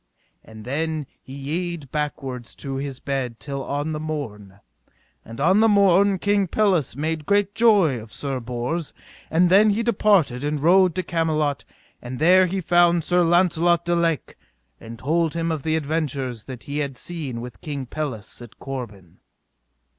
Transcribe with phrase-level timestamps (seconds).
[0.43, 4.59] And then he yede backward to his bed till on the morn.
[5.23, 8.95] And on the morn King Pelles made great joy of Sir Bors;
[9.29, 11.65] and then he departed and rode to Camelot,
[12.01, 14.37] and there he found Sir Launcelot du Lake,
[14.79, 19.19] and told him of the adventures that he had seen with King Pelles at Corbin.